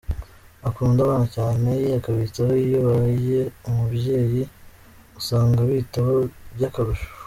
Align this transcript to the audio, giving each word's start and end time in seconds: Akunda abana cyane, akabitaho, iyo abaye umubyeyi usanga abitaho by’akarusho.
Akunda 0.67 0.99
abana 1.01 1.27
cyane, 1.35 1.69
akabitaho, 1.99 2.53
iyo 2.65 2.77
abaye 2.83 3.39
umubyeyi 3.67 4.41
usanga 5.19 5.57
abitaho 5.65 6.15
by’akarusho. 6.55 7.07